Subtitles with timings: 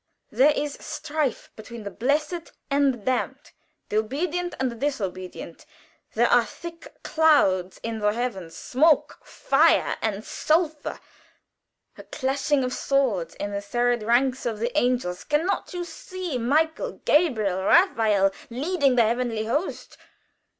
[0.31, 3.51] There is strife between the Blessed and the Damned;
[3.89, 5.67] the obedient and the disobedient.
[6.15, 10.99] There are thick clouds in the heavens smoke, fire, and sulphur
[11.99, 16.39] a clashing of swords in the serried ranks of the angels: can not you see
[16.39, 19.97] Michael, Gabriel, Raphael, leading the heavenly host?